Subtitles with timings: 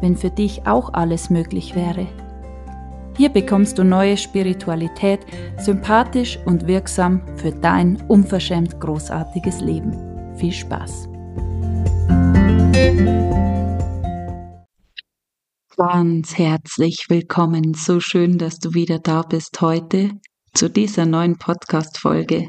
[0.00, 2.06] wenn für dich auch alles möglich wäre.
[3.16, 5.20] Hier bekommst du neue Spiritualität,
[5.58, 10.36] sympathisch und wirksam für dein unverschämt großartiges Leben.
[10.36, 11.08] Viel Spaß!
[15.78, 17.74] Ganz herzlich willkommen.
[17.74, 20.10] So schön, dass du wieder da bist heute
[20.54, 22.48] zu dieser neuen Podcast-Folge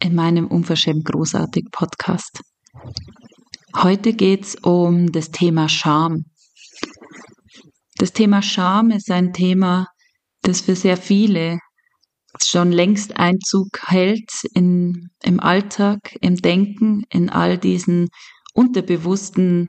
[0.00, 2.40] in meinem Unverschämt großartig Podcast.
[3.76, 6.24] Heute geht es um das Thema Scham.
[8.02, 9.86] Das Thema Scham ist ein Thema,
[10.40, 11.60] das für sehr viele
[12.42, 18.08] schon längst Einzug hält in, im Alltag, im Denken, in all diesen
[18.54, 19.68] unterbewussten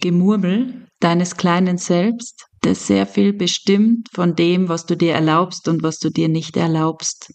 [0.00, 5.84] Gemurmel deines kleinen Selbst, das sehr viel bestimmt von dem, was du dir erlaubst und
[5.84, 7.32] was du dir nicht erlaubst.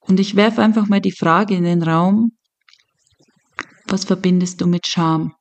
[0.00, 2.30] Und ich werfe einfach mal die Frage in den Raum,
[3.84, 5.34] was verbindest du mit Scham?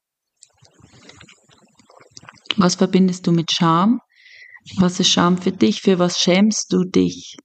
[2.58, 4.02] Was verbindest du mit Scham?
[4.78, 5.82] Was ist Scham für dich?
[5.82, 7.38] Für was schämst du dich?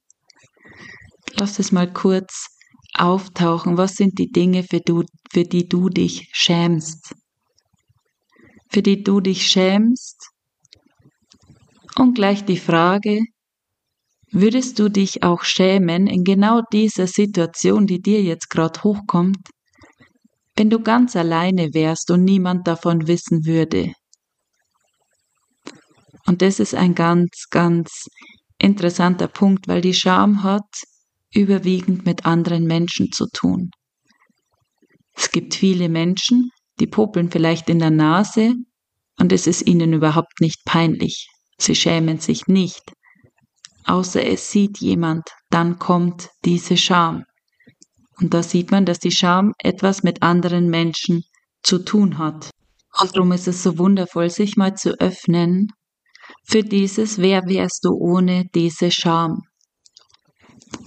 [1.34, 2.48] Lass es mal kurz
[2.94, 3.78] auftauchen.
[3.78, 7.14] Was sind die Dinge, für, du, für die du dich schämst?
[8.68, 10.30] Für die du dich schämst?
[11.96, 13.20] Und gleich die Frage,
[14.32, 19.48] würdest du dich auch schämen in genau dieser Situation, die dir jetzt gerade hochkommt,
[20.56, 23.92] wenn du ganz alleine wärst und niemand davon wissen würde?
[26.27, 28.08] Und das ist ein ganz, ganz
[28.58, 30.67] interessanter Punkt, weil die Scham hat
[31.33, 33.70] überwiegend mit anderen Menschen zu tun.
[35.14, 38.55] Es gibt viele Menschen, die popeln vielleicht in der Nase
[39.18, 41.28] und es ist ihnen überhaupt nicht peinlich.
[41.58, 42.92] Sie schämen sich nicht.
[43.84, 47.24] Außer es sieht jemand, dann kommt diese Scham.
[48.18, 51.22] Und da sieht man, dass die Scham etwas mit anderen Menschen
[51.62, 52.51] zu tun hat.
[53.01, 55.70] Und darum ist es so wundervoll, sich mal zu öffnen
[56.48, 59.42] für dieses Wer wärst du ohne diese Scham?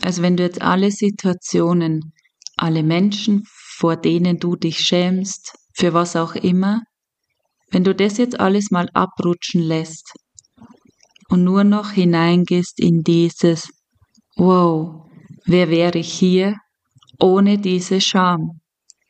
[0.01, 2.13] Also wenn du jetzt alle Situationen,
[2.55, 3.43] alle Menschen,
[3.77, 6.81] vor denen du dich schämst, für was auch immer,
[7.71, 10.13] wenn du das jetzt alles mal abrutschen lässt
[11.29, 13.69] und nur noch hineingehst in dieses
[14.35, 15.09] Wow,
[15.45, 16.55] wer wäre ich hier
[17.19, 18.61] ohne diese Scham?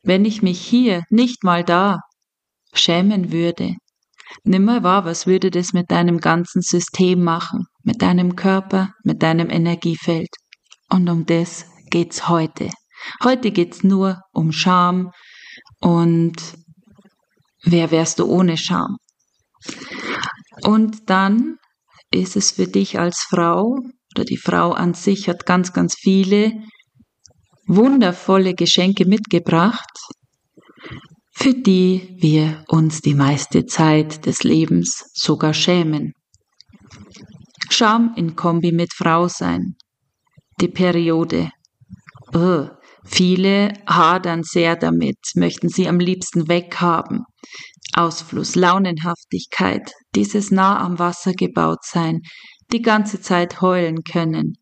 [0.01, 1.99] Wenn ich mich hier nicht mal da
[2.73, 3.75] schämen würde,
[4.43, 9.23] Nimm mal wahr, was würde das mit deinem ganzen System machen, mit deinem Körper, mit
[9.23, 10.29] deinem Energiefeld.
[10.89, 12.69] Und um das geht's heute.
[13.23, 15.11] Heute geht's nur um Scham
[15.79, 16.35] und
[17.63, 18.97] wer wärst du ohne Scham?
[20.63, 21.57] Und dann
[22.11, 23.77] ist es für dich als Frau
[24.15, 26.53] oder die Frau an sich hat ganz, ganz viele
[27.67, 29.91] wundervolle Geschenke mitgebracht,
[31.41, 36.11] für die wir uns die meiste Zeit des Lebens sogar schämen.
[37.69, 39.75] Scham in Kombi mit Frau sein.
[40.59, 41.49] Die Periode.
[42.33, 42.67] Oh,
[43.05, 47.23] viele hadern sehr damit, möchten sie am liebsten weghaben.
[47.93, 52.19] Ausfluss, Launenhaftigkeit, dieses nah am Wasser gebaut sein,
[52.73, 54.55] die ganze Zeit heulen können.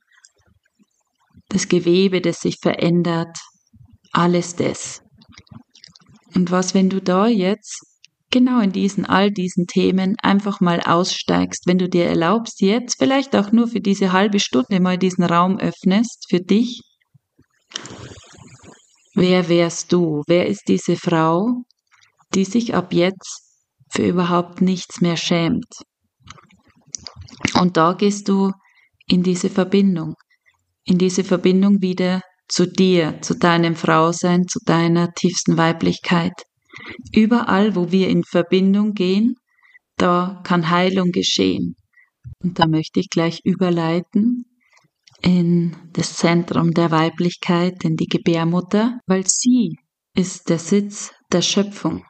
[1.50, 3.36] Das Gewebe, das sich verändert,
[4.12, 5.02] alles das.
[6.38, 7.82] Und was, wenn du da jetzt
[8.30, 13.36] genau in diesen, all diesen Themen einfach mal aussteigst, wenn du dir erlaubst, jetzt vielleicht
[13.36, 16.84] auch nur für diese halbe Stunde mal diesen Raum öffnest, für dich.
[19.16, 20.22] Wer wärst du?
[20.28, 21.64] Wer ist diese Frau,
[22.36, 23.42] die sich ab jetzt
[23.90, 25.82] für überhaupt nichts mehr schämt?
[27.56, 28.52] Und da gehst du
[29.08, 30.14] in diese Verbindung,
[30.84, 36.34] in diese Verbindung wieder zu dir, zu deinem Frausein, zu deiner tiefsten Weiblichkeit.
[37.14, 39.36] Überall, wo wir in Verbindung gehen,
[39.98, 41.76] da kann Heilung geschehen.
[42.44, 44.46] Und da möchte ich gleich überleiten
[45.22, 49.78] in das Zentrum der Weiblichkeit, in die Gebärmutter, weil sie
[50.14, 52.06] ist der Sitz der Schöpfung.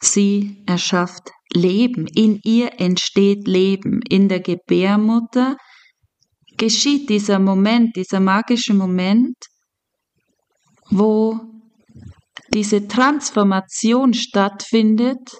[0.00, 4.00] Sie erschafft Leben, in ihr entsteht Leben.
[4.08, 5.56] In der Gebärmutter
[6.56, 9.36] geschieht dieser Moment, dieser magische Moment,
[10.90, 11.40] wo
[12.52, 15.36] diese Transformation stattfindet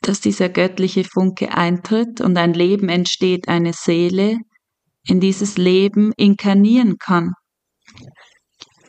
[0.00, 4.38] dass dieser göttliche Funke eintritt und ein Leben entsteht, eine Seele
[5.04, 7.32] in dieses Leben inkarnieren kann.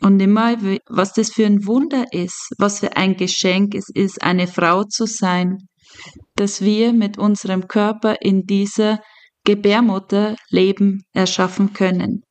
[0.01, 0.57] Und immer,
[0.89, 5.05] was das für ein Wunder ist, was für ein Geschenk es ist, eine Frau zu
[5.05, 5.57] sein,
[6.35, 8.99] dass wir mit unserem Körper in dieser
[9.43, 12.23] Gebärmutter Leben erschaffen können.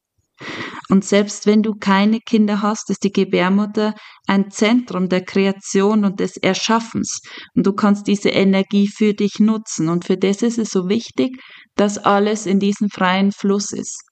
[0.88, 3.94] Und selbst wenn du keine Kinder hast, ist die Gebärmutter
[4.26, 7.20] ein Zentrum der Kreation und des Erschaffens.
[7.54, 9.88] Und du kannst diese Energie für dich nutzen.
[9.88, 11.36] Und für das ist es so wichtig,
[11.76, 14.02] dass alles in diesem freien Fluss ist.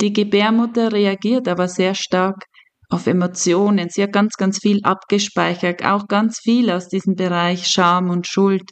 [0.00, 2.44] Die Gebärmutter reagiert aber sehr stark
[2.90, 3.88] auf Emotionen.
[3.88, 8.70] Sie hat ganz, ganz viel abgespeichert, auch ganz viel aus diesem Bereich Scham und Schuld.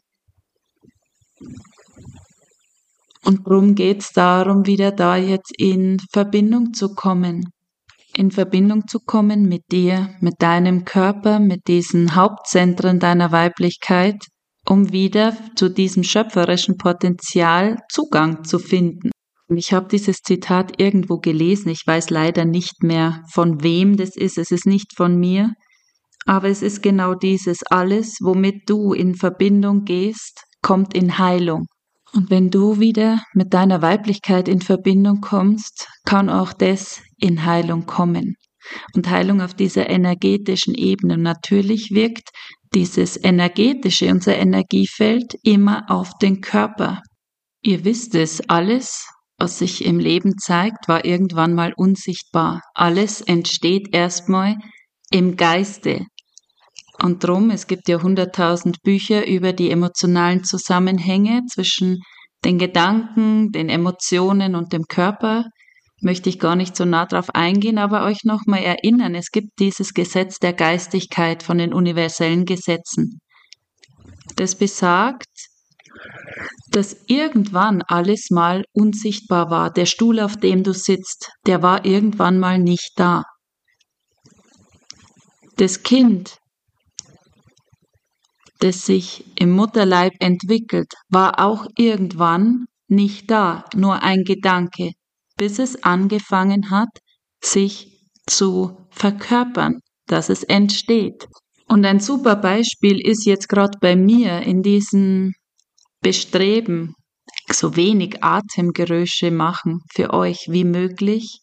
[3.24, 7.44] Und darum geht es darum, wieder da jetzt in Verbindung zu kommen.
[8.16, 14.16] In Verbindung zu kommen mit dir, mit deinem Körper, mit diesen Hauptzentren deiner Weiblichkeit,
[14.68, 19.10] um wieder zu diesem schöpferischen Potenzial Zugang zu finden.
[19.54, 24.38] Ich habe dieses Zitat irgendwo gelesen, ich weiß leider nicht mehr, von wem das ist,
[24.38, 25.52] es ist nicht von mir,
[26.26, 31.66] aber es ist genau dieses, alles, womit du in Verbindung gehst, kommt in Heilung.
[32.14, 37.86] Und wenn du wieder mit deiner Weiblichkeit in Verbindung kommst, kann auch das in Heilung
[37.86, 38.36] kommen.
[38.94, 41.16] Und Heilung auf dieser energetischen Ebene.
[41.16, 42.28] Natürlich wirkt
[42.74, 47.00] dieses energetische, unser Energiefeld, immer auf den Körper.
[47.62, 49.06] Ihr wisst es, alles,
[49.38, 52.60] was sich im Leben zeigt, war irgendwann mal unsichtbar.
[52.74, 54.56] Alles entsteht erstmal
[55.10, 56.06] im Geiste.
[57.02, 61.98] Und drum, es gibt ja hunderttausend Bücher über die emotionalen Zusammenhänge zwischen
[62.44, 65.46] den Gedanken, den Emotionen und dem Körper.
[66.00, 69.94] Möchte ich gar nicht so nah drauf eingehen, aber euch nochmal erinnern, es gibt dieses
[69.94, 73.18] Gesetz der Geistigkeit von den universellen Gesetzen.
[74.36, 75.26] Das besagt,
[76.70, 79.72] dass irgendwann alles mal unsichtbar war.
[79.72, 83.24] Der Stuhl, auf dem du sitzt, der war irgendwann mal nicht da.
[85.56, 86.36] Das Kind,
[88.62, 94.92] das sich im Mutterleib entwickelt, war auch irgendwann nicht da, nur ein Gedanke,
[95.36, 96.90] bis es angefangen hat,
[97.42, 101.26] sich zu verkörpern, dass es entsteht.
[101.66, 105.32] Und ein super Beispiel ist jetzt gerade bei mir in diesem
[106.00, 106.94] Bestreben,
[107.50, 111.40] so wenig Atemgeräusche machen für euch wie möglich,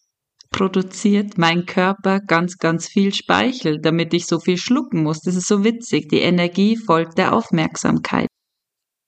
[0.52, 5.22] produziert mein Körper ganz, ganz viel Speichel, damit ich so viel schlucken muss.
[5.22, 6.10] Das ist so witzig.
[6.10, 8.28] Die Energie folgt der Aufmerksamkeit.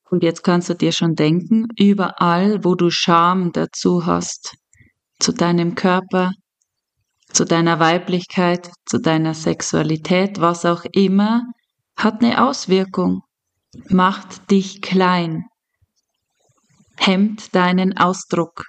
[0.09, 4.55] Und jetzt kannst du dir schon denken, überall, wo du Scham dazu hast,
[5.19, 6.31] zu deinem Körper,
[7.31, 11.43] zu deiner Weiblichkeit, zu deiner Sexualität, was auch immer,
[11.95, 13.21] hat eine Auswirkung,
[13.87, 15.45] macht dich klein,
[16.97, 18.65] hemmt deinen Ausdruck.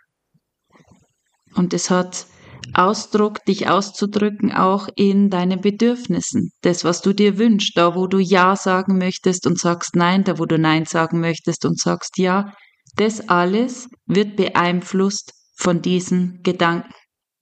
[1.54, 2.26] Und es hat
[2.74, 6.50] Ausdruck, dich auszudrücken, auch in deinen Bedürfnissen.
[6.62, 10.38] Das, was du dir wünschst, da, wo du Ja sagen möchtest und sagst Nein, da,
[10.38, 12.54] wo du Nein sagen möchtest und sagst Ja,
[12.96, 16.92] das alles wird beeinflusst von diesen Gedanken.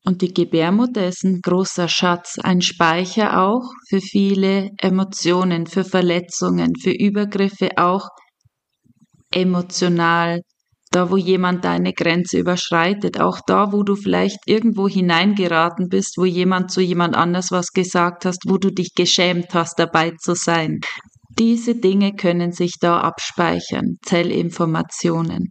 [0.05, 6.75] Und die Gebärmutter ist ein großer Schatz, ein Speicher auch für viele Emotionen, für Verletzungen,
[6.81, 8.09] für Übergriffe auch
[9.33, 10.41] emotional
[10.91, 16.25] da wo jemand deine Grenze überschreitet, auch da, wo du vielleicht irgendwo hineingeraten bist, wo
[16.25, 20.81] jemand zu jemand anders was gesagt hast, wo du dich geschämt hast, dabei zu sein.
[21.39, 25.51] Diese Dinge können sich da abspeichern, Zellinformationen.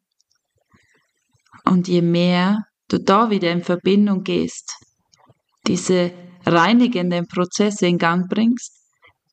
[1.63, 4.75] Und je mehr du da wieder in Verbindung gehst,
[5.67, 6.11] diese
[6.45, 8.75] reinigenden Prozesse in Gang bringst,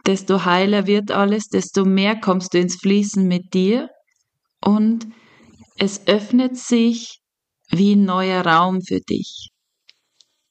[0.06, 3.88] desto heiler wird alles, desto mehr kommst du ins Fließen mit dir
[4.64, 5.06] und
[5.78, 7.20] es öffnet sich
[7.70, 9.50] wie ein neuer Raum für dich.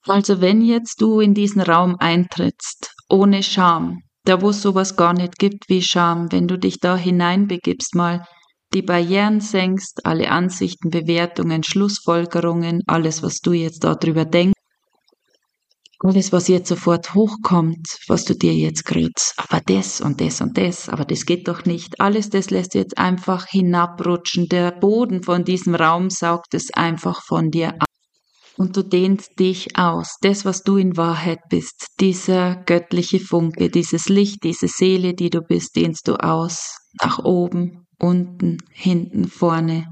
[0.08, 5.14] Also wenn jetzt du in diesen Raum eintrittst, ohne Scham, da wo es sowas gar
[5.14, 8.26] nicht gibt wie Scham, wenn du dich da hineinbegibst, mal
[8.74, 14.55] die Barrieren senkst, alle Ansichten, Bewertungen, Schlussfolgerungen, alles, was du jetzt darüber denkst,
[16.00, 20.58] alles, was jetzt sofort hochkommt, was du dir jetzt grüßt, aber das und das und
[20.58, 24.48] das, aber das geht doch nicht, alles das lässt jetzt einfach hinabrutschen.
[24.48, 27.88] Der Boden von diesem Raum saugt es einfach von dir ab.
[28.58, 34.08] Und du dehnst dich aus, das, was du in Wahrheit bist, dieser göttliche Funke, dieses
[34.08, 39.88] Licht, diese Seele, die du bist, dehnst du aus, nach oben, unten, hinten, vorne,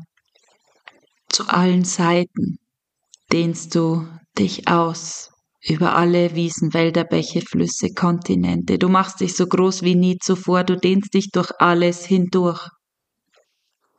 [1.28, 2.58] zu allen Seiten
[3.32, 4.08] dehnst du
[4.38, 5.33] dich aus,
[5.68, 8.78] über alle Wiesen, Wälder, Bäche, Flüsse, Kontinente.
[8.78, 12.68] Du machst dich so groß wie nie zuvor, du dehnst dich durch alles hindurch.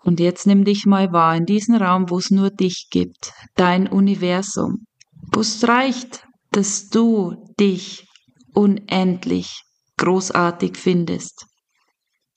[0.03, 3.87] Und jetzt nimm dich mal wahr in diesen Raum, wo es nur dich gibt, dein
[3.87, 4.85] Universum,
[5.33, 8.07] wo es reicht, dass du dich
[8.53, 9.63] unendlich
[9.97, 11.47] großartig findest.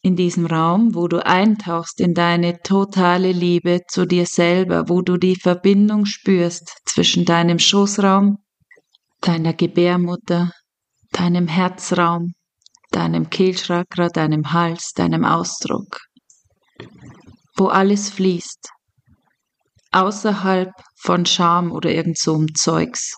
[0.01, 5.17] In diesem Raum, wo du eintauchst in deine totale Liebe zu dir selber, wo du
[5.17, 8.37] die Verbindung spürst zwischen deinem Schoßraum,
[9.21, 10.51] deiner Gebärmutter,
[11.11, 12.33] deinem Herzraum,
[12.91, 15.99] deinem Kehlchakra, deinem Hals, deinem Ausdruck
[17.57, 18.69] wo alles fließt,
[19.91, 20.71] außerhalb
[21.01, 23.15] von Scham oder irgend so einem Zeugs.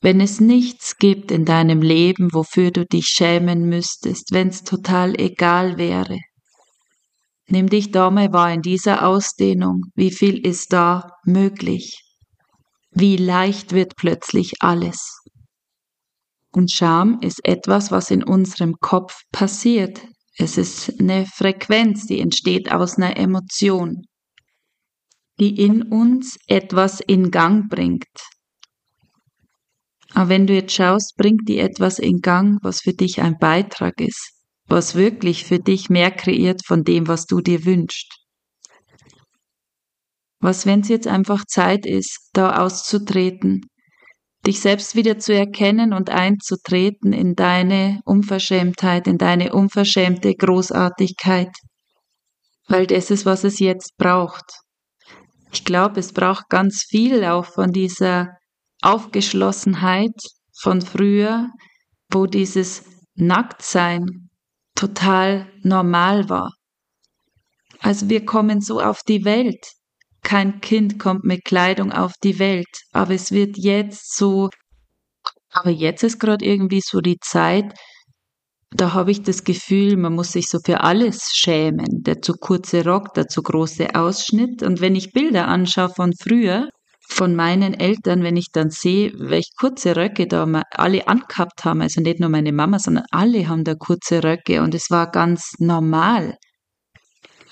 [0.00, 5.14] Wenn es nichts gibt in deinem Leben, wofür du dich schämen müsstest, wenn es total
[5.20, 6.18] egal wäre,
[7.46, 12.02] nimm dich da mal wahr in dieser Ausdehnung, wie viel ist da möglich,
[12.90, 15.20] wie leicht wird plötzlich alles.
[16.52, 20.00] Und Scham ist etwas, was in unserem Kopf passiert,
[20.36, 24.06] es ist eine Frequenz, die entsteht aus einer Emotion,
[25.38, 28.06] die in uns etwas in Gang bringt.
[30.14, 34.00] Aber wenn du jetzt schaust, bringt die etwas in Gang, was für dich ein Beitrag
[34.00, 34.32] ist,
[34.66, 38.19] was wirklich für dich mehr kreiert von dem, was du dir wünschst.
[40.40, 43.60] Was, wenn es jetzt einfach Zeit ist, da auszutreten,
[44.46, 51.50] dich selbst wieder zu erkennen und einzutreten in deine Unverschämtheit, in deine unverschämte Großartigkeit,
[52.68, 54.44] weil das ist, was es jetzt braucht.
[55.52, 58.28] Ich glaube, es braucht ganz viel auch von dieser
[58.80, 60.14] Aufgeschlossenheit
[60.58, 61.48] von früher,
[62.10, 64.30] wo dieses Nacktsein
[64.74, 66.52] total normal war.
[67.80, 69.72] Also wir kommen so auf die Welt
[70.22, 74.48] kein Kind kommt mit Kleidung auf die Welt, aber es wird jetzt so,
[75.52, 77.74] aber jetzt ist gerade irgendwie so die Zeit,
[78.72, 82.02] da habe ich das Gefühl, man muss sich so für alles schämen.
[82.02, 84.62] Der zu kurze Rock, der zu große Ausschnitt.
[84.62, 86.68] Und wenn ich Bilder anschaue von früher,
[87.08, 92.00] von meinen Eltern, wenn ich dann sehe, welche kurze Röcke da alle angehabt haben, also
[92.00, 96.36] nicht nur meine Mama, sondern alle haben da kurze Röcke und es war ganz normal.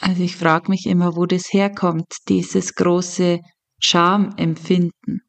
[0.01, 3.41] Also ich frage mich immer, wo das herkommt, dieses große
[3.81, 5.23] Schamempfinden.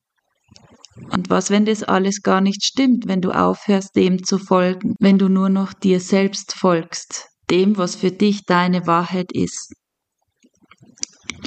[1.12, 5.18] Und was, wenn das alles gar nicht stimmt, wenn du aufhörst, dem zu folgen, wenn
[5.18, 9.74] du nur noch dir selbst folgst, dem, was für dich deine Wahrheit ist.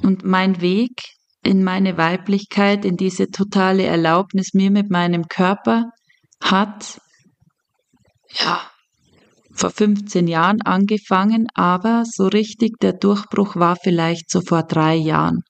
[0.02, 1.02] Und mein Weg
[1.44, 5.90] in meine Weiblichkeit, in diese totale Erlaubnis mir mit meinem Körper
[6.40, 7.00] hat,
[8.30, 8.71] ja,
[9.54, 15.40] vor 15 Jahren angefangen, aber so richtig der Durchbruch war vielleicht so vor drei Jahren,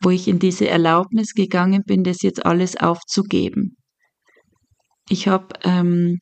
[0.00, 3.76] wo ich in diese Erlaubnis gegangen bin, das jetzt alles aufzugeben.
[5.08, 6.18] Ich habe ähm,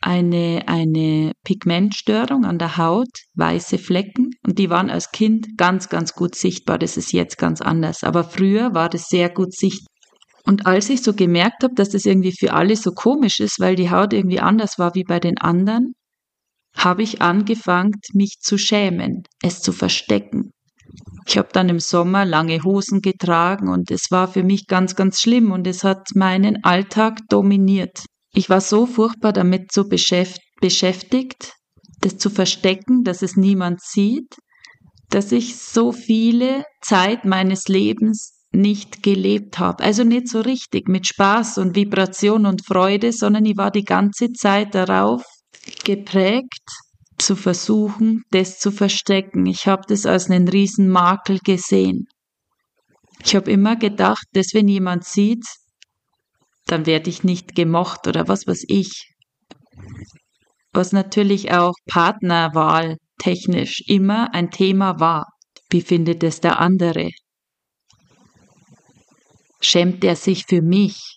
[0.00, 6.14] eine, eine Pigmentstörung an der Haut, weiße Flecken, und die waren als Kind ganz, ganz
[6.14, 6.78] gut sichtbar.
[6.78, 8.02] Das ist jetzt ganz anders.
[8.02, 9.89] Aber früher war das sehr gut sichtbar.
[10.50, 13.76] Und als ich so gemerkt habe, dass das irgendwie für alle so komisch ist, weil
[13.76, 15.92] die Haut irgendwie anders war wie bei den anderen,
[16.76, 20.50] habe ich angefangen, mich zu schämen, es zu verstecken.
[21.24, 25.20] Ich habe dann im Sommer lange Hosen getragen und es war für mich ganz, ganz
[25.20, 28.04] schlimm und es hat meinen Alltag dominiert.
[28.34, 31.52] Ich war so furchtbar damit so beschäftigt,
[32.00, 34.34] das zu verstecken, dass es niemand sieht,
[35.10, 39.82] dass ich so viele Zeit meines Lebens nicht gelebt habe.
[39.82, 44.32] Also nicht so richtig mit Spaß und Vibration und Freude, sondern ich war die ganze
[44.32, 45.22] Zeit darauf
[45.84, 46.68] geprägt,
[47.18, 49.46] zu versuchen, das zu verstecken.
[49.46, 52.06] Ich habe das als einen riesen Makel gesehen.
[53.24, 55.44] Ich habe immer gedacht, dass wenn jemand sieht,
[56.66, 59.12] dann werde ich nicht gemocht oder was weiß ich.
[60.72, 65.26] Was natürlich auch Partnerwahl technisch immer ein Thema war.
[65.68, 67.10] Wie findet es der andere?
[69.60, 71.16] Schämt er sich für mich.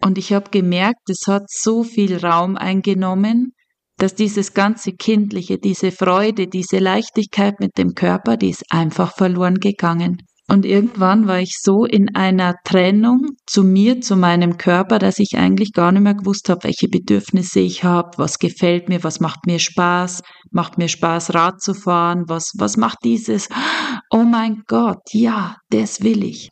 [0.00, 3.52] Und ich habe gemerkt, es hat so viel Raum eingenommen,
[3.98, 9.56] dass dieses ganze Kindliche, diese Freude, diese Leichtigkeit mit dem Körper, die ist einfach verloren
[9.56, 10.18] gegangen.
[10.50, 15.36] Und irgendwann war ich so in einer Trennung zu mir, zu meinem Körper, dass ich
[15.36, 19.46] eigentlich gar nicht mehr gewusst habe, welche Bedürfnisse ich habe, was gefällt mir, was macht
[19.46, 23.50] mir Spaß, macht mir Spaß, Rad zu fahren, was, was macht dieses,
[24.10, 26.48] oh mein Gott, ja, das will ich.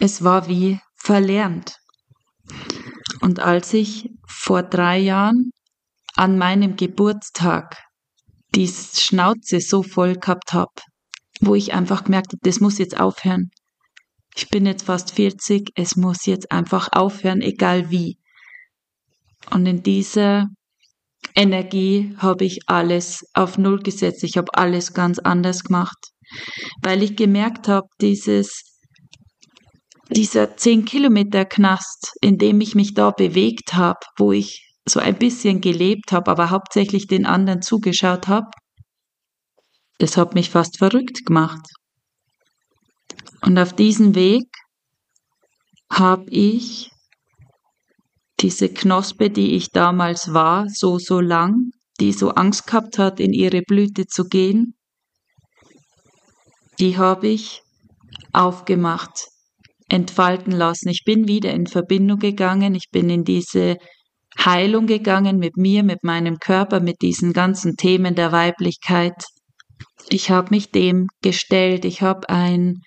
[0.00, 1.76] Es war wie verlernt.
[3.20, 5.50] Und als ich vor drei Jahren
[6.14, 7.76] an meinem Geburtstag
[8.54, 10.72] die Schnauze so voll gehabt habe,
[11.40, 13.50] wo ich einfach gemerkt habe, das muss jetzt aufhören.
[14.36, 18.18] Ich bin jetzt fast 40, es muss jetzt einfach aufhören, egal wie.
[19.50, 20.46] Und in dieser
[21.34, 24.22] Energie habe ich alles auf Null gesetzt.
[24.22, 25.98] Ich habe alles ganz anders gemacht,
[26.82, 28.67] weil ich gemerkt habe, dieses
[30.10, 35.18] dieser 10 Kilometer Knast, in dem ich mich da bewegt habe, wo ich so ein
[35.18, 38.46] bisschen gelebt habe, aber hauptsächlich den anderen zugeschaut habe,
[39.98, 41.60] das hat mich fast verrückt gemacht.
[43.42, 44.46] Und auf diesem Weg
[45.90, 46.90] habe ich
[48.40, 53.32] diese Knospe, die ich damals war, so, so lang, die so Angst gehabt hat, in
[53.32, 54.74] ihre Blüte zu gehen,
[56.78, 57.62] die habe ich
[58.32, 59.28] aufgemacht,
[59.88, 60.88] entfalten lassen.
[60.88, 63.76] Ich bin wieder in Verbindung gegangen, ich bin in diese
[64.38, 69.24] Heilung gegangen mit mir, mit meinem Körper, mit diesen ganzen Themen der Weiblichkeit.
[70.10, 72.80] Ich habe mich dem gestellt, ich habe ein,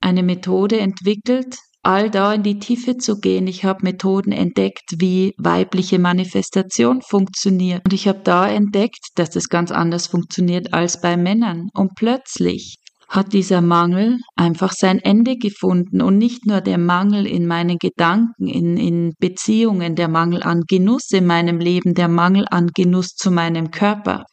[0.00, 3.46] eine Methode entwickelt, all da in die Tiefe zu gehen.
[3.46, 7.82] Ich habe Methoden entdeckt, wie weibliche Manifestation funktioniert.
[7.84, 11.68] Und ich habe da entdeckt, dass es ganz anders funktioniert als bei Männern.
[11.74, 17.46] Und plötzlich hat dieser Mangel einfach sein Ende gefunden und nicht nur der Mangel in
[17.46, 22.68] meinen Gedanken, in, in Beziehungen, der Mangel an Genuss in meinem Leben, der Mangel an
[22.74, 24.24] Genuss zu meinem Körper.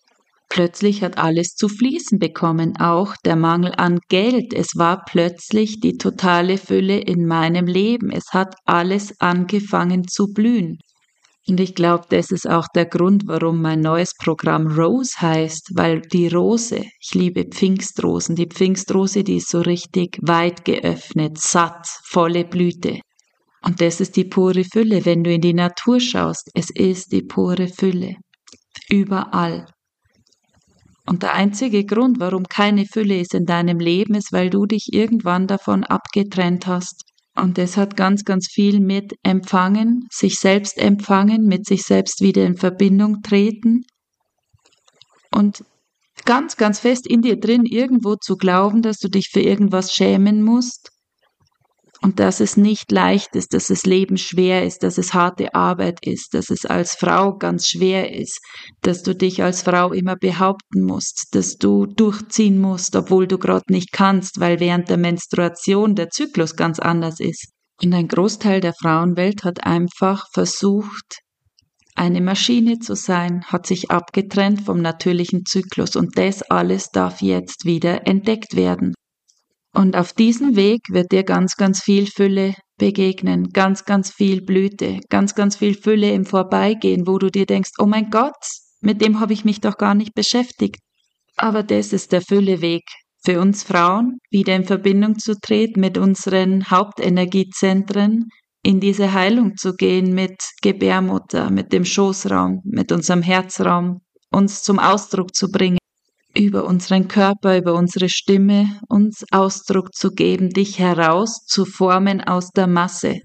[0.49, 4.53] Plötzlich hat alles zu fließen bekommen, auch der Mangel an Geld.
[4.53, 8.11] Es war plötzlich die totale Fülle in meinem Leben.
[8.11, 10.77] Es hat alles angefangen zu blühen.
[11.47, 15.99] Und ich glaube, das ist auch der Grund, warum mein neues Programm Rose heißt, weil
[15.99, 22.45] die Rose, ich liebe Pfingstrosen, die Pfingstrose, die ist so richtig weit geöffnet, satt, volle
[22.45, 22.99] Blüte.
[23.61, 27.23] Und das ist die pure Fülle, wenn du in die Natur schaust, es ist die
[27.23, 28.15] pure Fülle.
[28.89, 29.65] Überall.
[31.05, 34.93] Und der einzige Grund, warum keine Fülle ist in deinem Leben, ist, weil du dich
[34.93, 37.03] irgendwann davon abgetrennt hast.
[37.35, 42.45] Und das hat ganz, ganz viel mit Empfangen, sich selbst empfangen, mit sich selbst wieder
[42.45, 43.81] in Verbindung treten
[45.33, 45.63] und
[46.25, 50.43] ganz, ganz fest in dir drin irgendwo zu glauben, dass du dich für irgendwas schämen
[50.43, 50.92] musst
[52.03, 55.99] und dass es nicht leicht ist, dass das Leben schwer ist, dass es harte Arbeit
[56.05, 58.39] ist, dass es als Frau ganz schwer ist,
[58.81, 63.71] dass du dich als Frau immer behaupten musst, dass du durchziehen musst, obwohl du gerade
[63.71, 67.51] nicht kannst, weil während der Menstruation der Zyklus ganz anders ist.
[67.81, 71.21] Und ein Großteil der Frauenwelt hat einfach versucht,
[71.95, 77.63] eine Maschine zu sein, hat sich abgetrennt vom natürlichen Zyklus und das alles darf jetzt
[77.63, 78.93] wieder entdeckt werden.
[79.75, 84.99] Und auf diesem Weg wird dir ganz, ganz viel Fülle begegnen, ganz, ganz viel Blüte,
[85.09, 88.45] ganz, ganz viel Fülle im Vorbeigehen, wo du dir denkst, oh mein Gott,
[88.81, 90.77] mit dem habe ich mich doch gar nicht beschäftigt.
[91.37, 92.83] Aber das ist der Fülleweg
[93.25, 98.27] für uns Frauen, wieder in Verbindung zu treten mit unseren Hauptenergiezentren,
[98.63, 104.77] in diese Heilung zu gehen mit Gebärmutter, mit dem Schoßraum, mit unserem Herzraum, uns zum
[104.79, 105.77] Ausdruck zu bringen
[106.35, 112.49] über unseren Körper, über unsere Stimme uns Ausdruck zu geben, dich heraus zu formen aus
[112.49, 113.19] der Masse.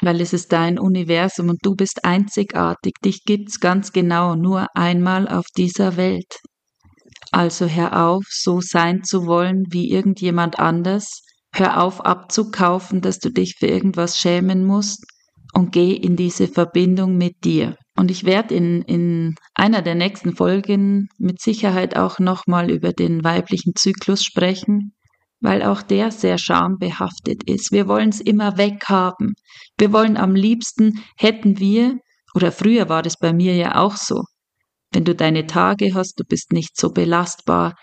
[0.00, 2.94] Weil es ist dein Universum und du bist einzigartig.
[3.04, 6.38] Dich gibt's ganz genau nur einmal auf dieser Welt.
[7.32, 11.22] Also hör auf, so sein zu wollen wie irgendjemand anders.
[11.52, 15.04] Hör auf abzukaufen, dass du dich für irgendwas schämen musst
[15.52, 17.76] und geh in diese Verbindung mit dir.
[17.98, 23.24] Und ich werde in, in einer der nächsten Folgen mit Sicherheit auch nochmal über den
[23.24, 24.92] weiblichen Zyklus sprechen,
[25.40, 27.72] weil auch der sehr schambehaftet ist.
[27.72, 29.34] Wir wollen es immer weghaben.
[29.78, 31.98] Wir wollen am liebsten, hätten wir,
[32.34, 34.22] oder früher war das bei mir ja auch so,
[34.92, 37.74] wenn du deine Tage hast, du bist nicht so belastbar,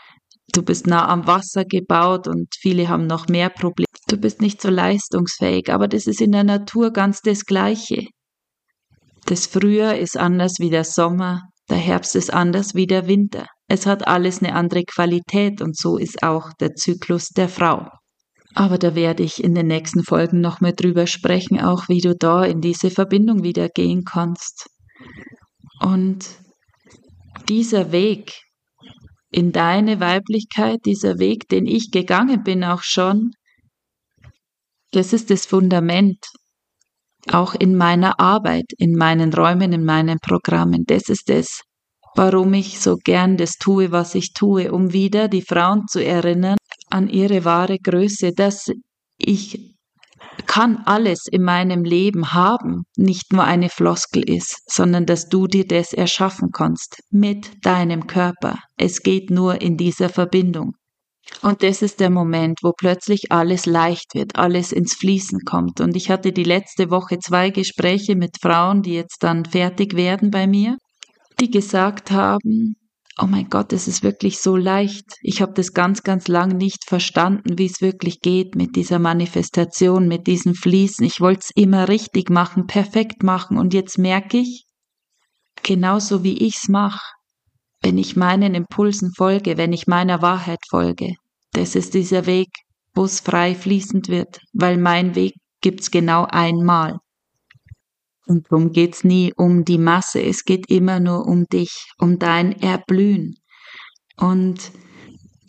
[0.54, 3.86] du bist nah am Wasser gebaut und viele haben noch mehr Probleme.
[4.08, 8.06] Du bist nicht so leistungsfähig, aber das ist in der Natur ganz das Gleiche.
[9.26, 13.48] Das Frühjahr ist anders wie der Sommer, der Herbst ist anders wie der Winter.
[13.68, 17.90] Es hat alles eine andere Qualität und so ist auch der Zyklus der Frau.
[18.54, 22.16] Aber da werde ich in den nächsten Folgen noch mehr drüber sprechen, auch wie du
[22.16, 24.68] da in diese Verbindung wieder gehen kannst.
[25.82, 26.38] Und
[27.50, 28.34] dieser Weg
[29.32, 33.32] in deine Weiblichkeit, dieser Weg, den ich gegangen bin auch schon,
[34.92, 36.20] das ist das Fundament
[37.32, 40.84] auch in meiner Arbeit, in meinen Räumen, in meinen Programmen.
[40.86, 41.62] Das ist es,
[42.16, 46.58] warum ich so gern das tue, was ich tue, um wieder die Frauen zu erinnern
[46.90, 48.72] an ihre wahre Größe, dass
[49.18, 49.76] ich
[50.48, 55.66] kann alles in meinem Leben haben, nicht nur eine Floskel ist, sondern dass du dir
[55.66, 58.60] das erschaffen kannst mit deinem Körper.
[58.78, 60.74] Es geht nur in dieser Verbindung.
[61.42, 65.82] Und das ist der Moment, wo plötzlich alles leicht wird, alles ins Fließen kommt.
[65.82, 70.32] Und ich hatte die letzte Woche zwei Gespräche mit Frauen, die jetzt dann fertig werden
[70.32, 70.78] bei mir.
[71.40, 72.76] die gesagt haben,
[73.22, 75.06] oh mein Gott, es ist wirklich so leicht.
[75.22, 80.08] Ich habe das ganz, ganz lang nicht verstanden, wie es wirklich geht mit dieser Manifestation,
[80.08, 81.06] mit diesen Fließen.
[81.06, 84.66] Ich wollte es immer richtig machen, perfekt machen und jetzt merke ich,
[85.64, 87.15] genauso wie ich es mache,
[87.82, 91.14] wenn ich meinen Impulsen folge, wenn ich meiner Wahrheit folge,
[91.54, 92.50] das ist dieser Weg,
[92.94, 96.98] wo es frei fließend wird, weil mein Weg gibt's genau einmal.
[98.28, 102.54] Und darum geht's nie um die Masse, es geht immer nur um dich, um dein
[102.60, 103.36] Erblühen.
[104.18, 104.72] Und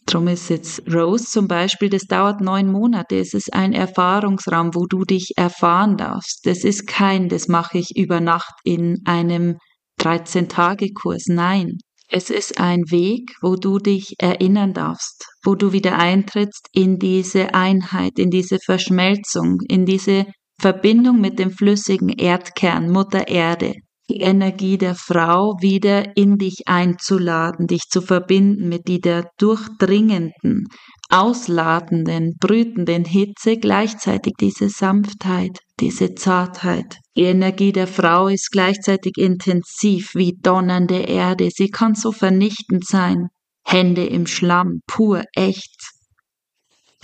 [0.04, 4.86] darum ist jetzt Rose zum Beispiel, das dauert neun Monate, es ist ein Erfahrungsraum, wo
[4.86, 6.40] du dich erfahren darfst.
[6.44, 9.56] Das ist kein, das mache ich über Nacht in einem
[10.00, 11.28] 13-Tage-Kurs.
[11.28, 16.98] Nein, es ist ein Weg, wo du dich erinnern darfst, wo du wieder eintrittst in
[16.98, 20.26] diese Einheit, in diese Verschmelzung, in diese
[20.60, 23.74] Verbindung mit dem flüssigen Erdkern, Mutter Erde,
[24.08, 30.64] die Energie der Frau wieder in dich einzuladen, dich zu verbinden mit dieser durchdringenden,
[31.08, 36.98] ausladenden, brütenden Hitze, gleichzeitig diese Sanftheit, diese Zartheit.
[37.16, 41.50] Die Energie der Frau ist gleichzeitig intensiv wie donnernde Erde.
[41.50, 43.28] Sie kann so vernichtend sein.
[43.64, 45.76] Hände im Schlamm, pur, echt.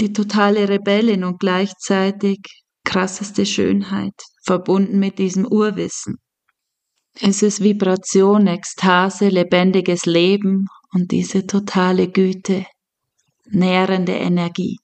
[0.00, 2.38] Die totale Rebellin und gleichzeitig
[2.84, 6.16] krasseste Schönheit, verbunden mit diesem Urwissen.
[7.20, 12.64] Es ist Vibration, Ekstase, lebendiges Leben und diese totale Güte,
[13.54, 14.78] nährende Energie.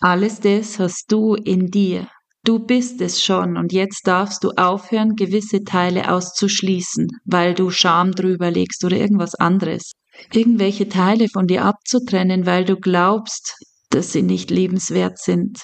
[0.00, 2.08] Alles das hast du in dir.
[2.44, 8.12] Du bist es schon und jetzt darfst du aufhören, gewisse Teile auszuschließen, weil du Scham
[8.12, 9.92] drüber legst oder irgendwas anderes.
[10.32, 13.56] Irgendwelche Teile von dir abzutrennen, weil du glaubst,
[13.90, 15.58] dass sie nicht liebenswert sind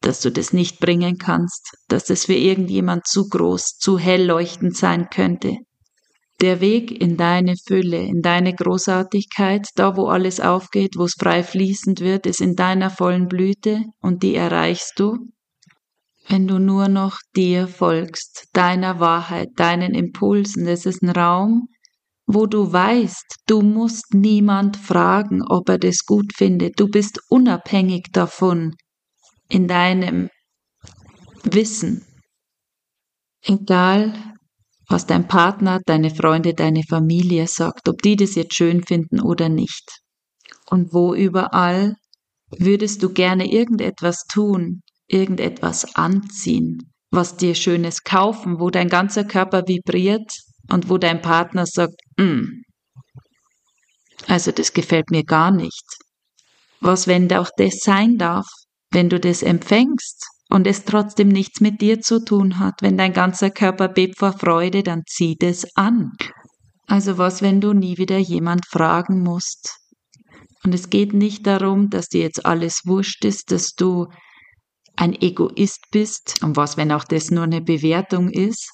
[0.00, 4.76] dass du das nicht bringen kannst, dass das für irgendjemand zu groß, zu hell leuchtend
[4.76, 5.58] sein könnte.
[6.40, 11.42] Der Weg in deine Fülle, in deine Großartigkeit, da wo alles aufgeht, wo es frei
[11.42, 15.18] fließend wird, ist in deiner vollen Blüte und die erreichst du,
[16.28, 20.64] wenn du nur noch dir folgst, deiner Wahrheit, deinen Impulsen.
[20.64, 21.66] Das ist ein Raum,
[22.26, 26.78] wo du weißt, du musst niemand fragen, ob er das gut findet.
[26.80, 28.76] Du bist unabhängig davon,
[29.48, 30.30] in deinem
[31.42, 32.06] Wissen.
[33.42, 34.14] Egal,
[34.90, 39.48] was dein Partner, deine Freunde, deine Familie sagt, ob die das jetzt schön finden oder
[39.48, 40.00] nicht.
[40.68, 41.94] Und wo überall
[42.58, 49.62] würdest du gerne irgendetwas tun, irgendetwas anziehen, was dir Schönes kaufen, wo dein ganzer Körper
[49.68, 50.32] vibriert
[50.72, 52.62] und wo dein Partner sagt, mm,
[54.26, 55.84] also das gefällt mir gar nicht.
[56.80, 58.46] Was, wenn auch das sein darf?
[58.90, 63.12] Wenn du das empfängst und es trotzdem nichts mit dir zu tun hat, wenn dein
[63.12, 66.12] ganzer Körper bebt vor Freude, dann zieh das an.
[66.86, 69.76] Also was, wenn du nie wieder jemand fragen musst?
[70.64, 74.08] Und es geht nicht darum, dass dir jetzt alles wurscht ist, dass du
[74.96, 76.42] ein Egoist bist.
[76.42, 78.68] Und was, wenn auch das nur eine Bewertung ist,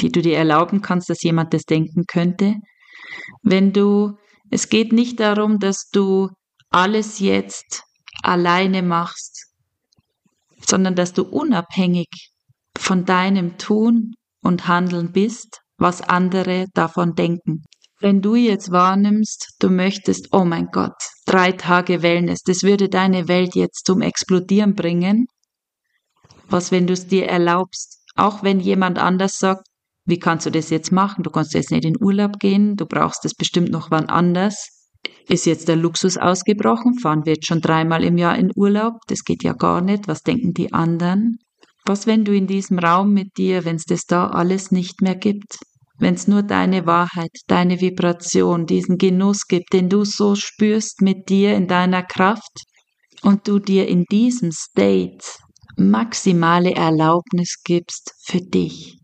[0.00, 2.56] die du dir erlauben kannst, dass jemand das denken könnte?
[3.42, 4.18] Wenn du,
[4.50, 6.28] es geht nicht darum, dass du
[6.70, 7.84] alles jetzt
[8.22, 9.53] alleine machst,
[10.66, 12.08] sondern dass du unabhängig
[12.76, 17.64] von deinem Tun und Handeln bist, was andere davon denken.
[18.00, 20.96] Wenn du jetzt wahrnimmst, du möchtest, oh mein Gott,
[21.26, 25.26] drei Tage Wellness, das würde deine Welt jetzt zum Explodieren bringen,
[26.48, 29.66] was wenn du es dir erlaubst, auch wenn jemand anders sagt,
[30.06, 31.22] wie kannst du das jetzt machen?
[31.22, 34.83] Du kannst jetzt nicht in Urlaub gehen, du brauchst das bestimmt noch wann anders.
[35.28, 36.98] Ist jetzt der Luxus ausgebrochen?
[36.98, 38.94] Fahren wir jetzt schon dreimal im Jahr in Urlaub?
[39.06, 40.06] Das geht ja gar nicht.
[40.06, 41.38] Was denken die anderen?
[41.86, 45.14] Was, wenn du in diesem Raum mit dir, wenn es das da alles nicht mehr
[45.14, 45.58] gibt?
[45.98, 51.28] Wenn es nur deine Wahrheit, deine Vibration, diesen Genuss gibt, den du so spürst mit
[51.28, 52.64] dir in deiner Kraft
[53.22, 55.24] und du dir in diesem State
[55.76, 58.98] maximale Erlaubnis gibst für dich,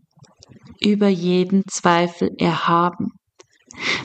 [0.79, 3.11] über jeden Zweifel erhaben.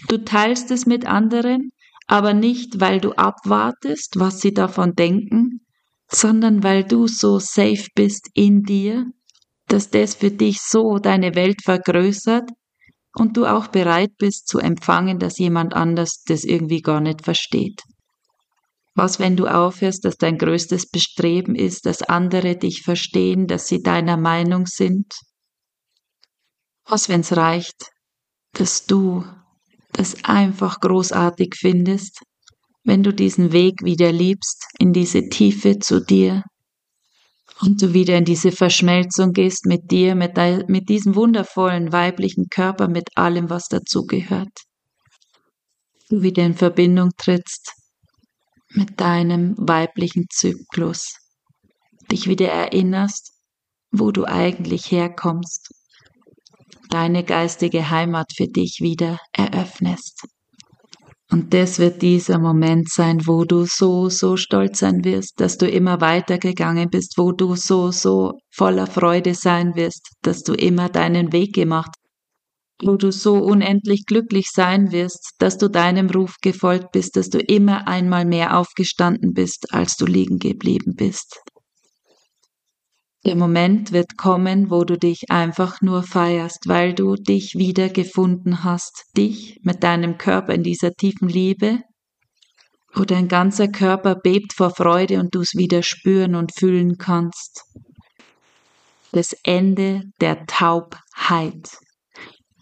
[0.08, 1.70] Du teilst es mit anderen,
[2.06, 5.66] aber nicht, weil du abwartest, was sie davon denken,
[6.08, 9.06] sondern weil du so safe bist in dir,
[9.66, 12.48] dass das für dich so deine Welt vergrößert
[13.16, 17.82] und du auch bereit bist zu empfangen, dass jemand anders das irgendwie gar nicht versteht.
[18.94, 23.82] Was, wenn du aufhörst, dass dein größtes Bestreben ist, dass andere dich verstehen, dass sie
[23.82, 25.12] deiner Meinung sind?
[26.86, 27.90] Was, wenn es reicht,
[28.52, 29.24] dass du
[29.98, 32.20] es einfach großartig findest,
[32.84, 36.44] wenn du diesen Weg wieder liebst in diese Tiefe zu dir
[37.62, 42.48] Und du wieder in diese Verschmelzung gehst mit dir, mit, de, mit diesem wundervollen weiblichen
[42.50, 44.64] Körper, mit allem, was dazugehört.
[46.10, 47.72] Du wieder in Verbindung trittst
[48.68, 51.14] mit deinem weiblichen Zyklus.
[52.12, 53.32] Dich wieder erinnerst,
[53.90, 55.72] wo du eigentlich herkommst.
[56.98, 60.22] Deine geistige Heimat für dich wieder eröffnest.
[61.30, 65.68] Und das wird dieser Moment sein, wo du so, so stolz sein wirst, dass du
[65.68, 71.34] immer weitergegangen bist, wo du so, so voller Freude sein wirst, dass du immer deinen
[71.34, 71.90] Weg gemacht,
[72.82, 77.40] wo du so unendlich glücklich sein wirst, dass du deinem Ruf gefolgt bist, dass du
[77.40, 81.42] immer einmal mehr aufgestanden bist, als du liegen geblieben bist.
[83.26, 88.62] Der Moment wird kommen, wo du dich einfach nur feierst, weil du dich wieder gefunden
[88.62, 91.80] hast, dich mit deinem Körper in dieser tiefen Liebe,
[92.94, 97.64] wo dein ganzer Körper bebt vor Freude und du es wieder spüren und fühlen kannst.
[99.10, 101.78] Das Ende der Taubheit.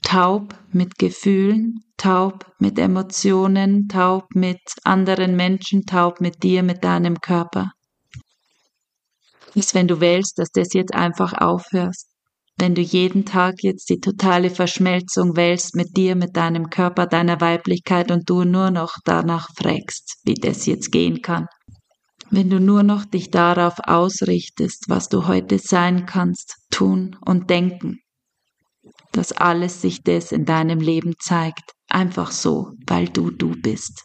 [0.01, 7.21] Taub mit Gefühlen, taub mit Emotionen, taub mit anderen Menschen, taub mit dir, mit deinem
[7.21, 7.73] Körper
[9.55, 12.09] ist, wenn du wählst, dass das jetzt einfach aufhörst.
[12.57, 17.41] Wenn du jeden Tag jetzt die totale Verschmelzung wählst mit dir, mit deinem Körper, deiner
[17.41, 21.47] Weiblichkeit und du nur noch danach fragst, wie das jetzt gehen kann.
[22.31, 27.99] Wenn du nur noch dich darauf ausrichtest, was du heute sein kannst, tun und denken,
[29.13, 34.03] dass alles sich das in deinem Leben zeigt, einfach so, weil du du bist.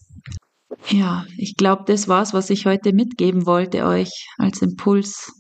[0.90, 5.32] Ja, ich glaube, das war's, was ich heute mitgeben wollte euch als Impuls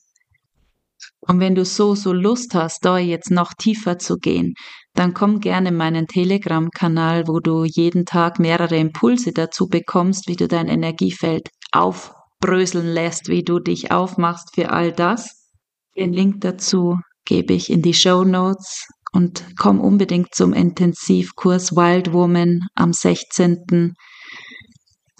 [1.29, 4.55] und wenn du so, so Lust hast, da jetzt noch tiefer zu gehen,
[4.95, 10.35] dann komm gerne in meinen Telegram-Kanal, wo du jeden Tag mehrere Impulse dazu bekommst, wie
[10.35, 15.51] du dein Energiefeld aufbröseln lässt, wie du dich aufmachst für all das.
[15.95, 22.11] Den Link dazu gebe ich in die Show Notes und komm unbedingt zum Intensivkurs Wild
[22.11, 23.93] Woman am 16.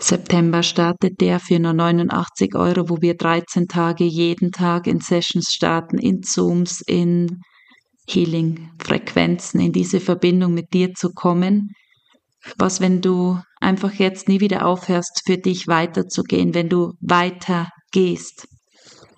[0.02, 5.52] September startet der für nur 89 Euro, wo wir 13 Tage jeden Tag in Sessions
[5.52, 7.42] starten, in Zooms, in
[8.08, 11.74] Healing-Frequenzen, in diese Verbindung mit dir zu kommen.
[12.58, 18.48] Was, wenn du einfach jetzt nie wieder aufhörst, für dich weiterzugehen, wenn du weiter gehst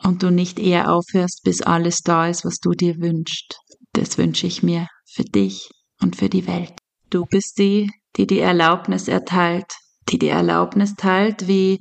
[0.03, 3.59] und du nicht eher aufhörst, bis alles da ist, was du dir wünschst.
[3.93, 5.69] Das wünsche ich mir für dich
[6.01, 6.73] und für die Welt.
[7.11, 9.71] Du bist die, die die Erlaubnis erteilt,
[10.11, 11.79] die die Erlaubnis teilt, wie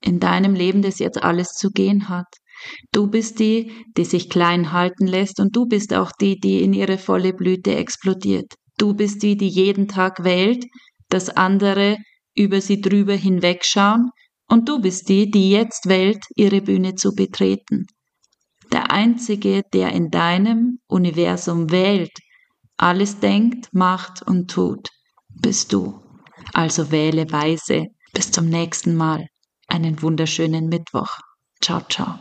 [0.00, 2.26] in deinem Leben das jetzt alles zu gehen hat.
[2.92, 6.72] Du bist die, die sich klein halten lässt und du bist auch die, die in
[6.72, 8.54] ihre volle Blüte explodiert.
[8.78, 10.64] Du bist die, die jeden Tag wählt,
[11.08, 11.98] dass andere
[12.34, 14.10] über sie drüber hinwegschauen
[14.48, 17.86] und du bist die, die jetzt wählt, ihre Bühne zu betreten.
[18.72, 22.12] Der Einzige, der in deinem Universum wählt,
[22.76, 24.88] alles denkt, macht und tut,
[25.28, 26.03] bist du.
[26.52, 27.86] Also wähle weise.
[28.12, 29.26] Bis zum nächsten Mal.
[29.66, 31.18] Einen wunderschönen Mittwoch.
[31.60, 32.18] Ciao, ciao.